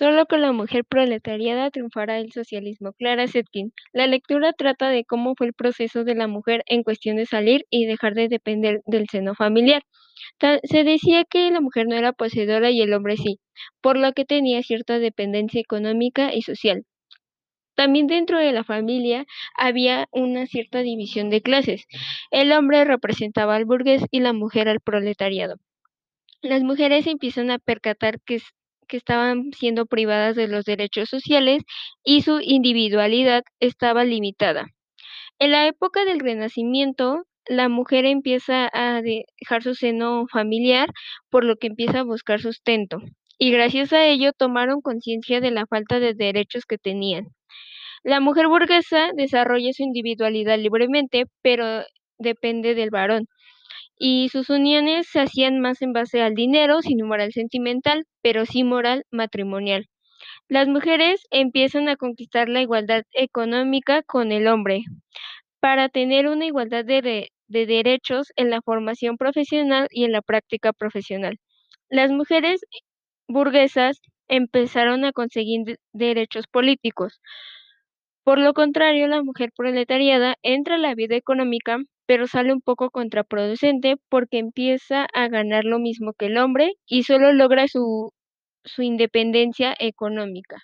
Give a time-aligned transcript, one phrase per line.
[0.00, 2.94] Solo con la mujer proletariada triunfará el socialismo.
[2.94, 3.74] Clara Zetkin.
[3.92, 7.66] La lectura trata de cómo fue el proceso de la mujer en cuestión de salir
[7.68, 9.82] y dejar de depender del seno familiar.
[10.62, 13.40] Se decía que la mujer no era poseedora y el hombre sí,
[13.82, 16.86] por lo que tenía cierta dependencia económica y social.
[17.74, 21.84] También dentro de la familia había una cierta división de clases.
[22.30, 25.56] El hombre representaba al burgués y la mujer al proletariado.
[26.40, 28.40] Las mujeres empiezan a percatar que
[28.90, 31.62] que estaban siendo privadas de los derechos sociales
[32.04, 34.66] y su individualidad estaba limitada.
[35.38, 40.90] En la época del Renacimiento, la mujer empieza a dejar su seno familiar,
[41.30, 42.98] por lo que empieza a buscar sustento,
[43.38, 47.28] y gracias a ello tomaron conciencia de la falta de derechos que tenían.
[48.02, 51.82] La mujer burguesa desarrolla su individualidad libremente, pero
[52.18, 53.26] depende del varón
[54.02, 58.64] y sus uniones se hacían más en base al dinero, sin moral sentimental, pero sí
[58.64, 59.88] moral matrimonial.
[60.48, 64.84] Las mujeres empiezan a conquistar la igualdad económica con el hombre
[65.60, 71.36] para tener una igualdad de, derechos en la formación profesional y en la práctica profesional.
[71.90, 72.62] Las mujeres
[73.28, 77.20] burguesas empezaron a conseguir derechos políticos.
[78.24, 81.78] Por lo contrario, la mujer proletariada entra a la vida económica
[82.10, 87.04] pero sale un poco contraproducente porque empieza a ganar lo mismo que el hombre y
[87.04, 88.12] solo logra su,
[88.64, 90.56] su independencia económica.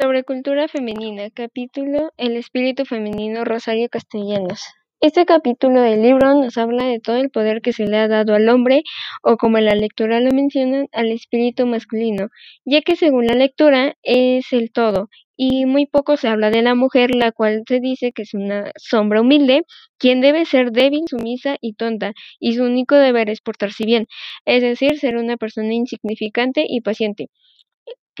[0.00, 4.64] Sobre cultura femenina, capítulo El espíritu femenino Rosario Castellanos.
[5.02, 8.34] Este capítulo del libro nos habla de todo el poder que se le ha dado
[8.34, 8.82] al hombre,
[9.22, 12.28] o como la lectura lo mencionan, al espíritu masculino,
[12.66, 16.74] ya que según la lectura es el todo, y muy poco se habla de la
[16.74, 19.62] mujer, la cual se dice que es una sombra humilde,
[19.96, 24.06] quien debe ser débil, sumisa y tonta, y su único deber es portarse bien,
[24.44, 27.28] es decir, ser una persona insignificante y paciente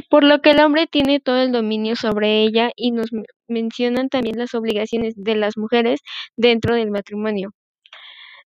[0.08, 3.10] por lo que el hombre tiene todo el dominio sobre ella y nos
[3.48, 6.00] mencionan también las obligaciones de las mujeres
[6.36, 7.50] dentro del matrimonio.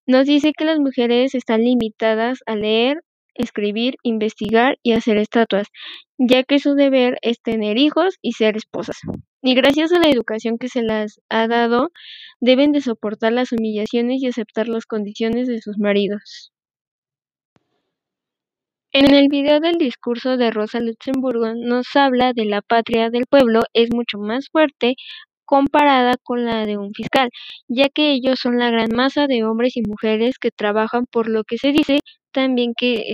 [0.06, 3.02] Nos dice que las mujeres están limitadas a leer,
[3.34, 5.68] escribir, investigar y hacer estatuas,
[6.18, 8.98] ya que su deber es tener hijos y ser esposas.
[9.42, 11.90] Y gracias a la educación que se las ha dado,
[12.40, 16.53] deben de soportar las humillaciones y aceptar las condiciones de sus maridos.
[18.96, 23.62] En el video del discurso de Rosa Luxemburgo nos habla de la patria del pueblo
[23.72, 24.94] es mucho más fuerte
[25.44, 27.28] comparada con la de un fiscal,
[27.66, 31.42] ya que ellos son la gran masa de hombres y mujeres que trabajan por lo
[31.42, 31.98] que se dice
[32.30, 33.12] también que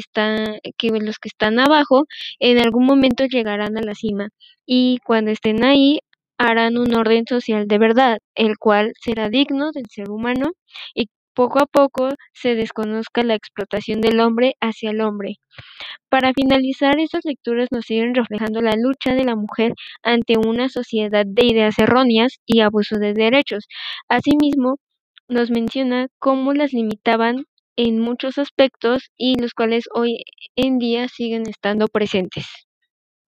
[0.77, 2.05] que los que están abajo
[2.41, 4.29] en algún momento llegarán a la cima
[4.67, 6.01] y cuando estén ahí
[6.37, 10.53] harán un orden social de verdad, el cual será digno del ser humano
[10.95, 15.37] y poco a poco se desconozca la explotación del hombre hacia el hombre.
[16.09, 21.25] Para finalizar, estas lecturas nos siguen reflejando la lucha de la mujer ante una sociedad
[21.27, 23.67] de ideas erróneas y abuso de derechos.
[24.09, 24.77] Asimismo,
[25.29, 27.45] nos menciona cómo las limitaban
[27.77, 30.25] en muchos aspectos y los cuales hoy
[30.57, 32.47] en día siguen estando presentes.